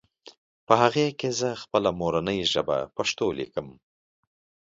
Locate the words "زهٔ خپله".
1.39-1.89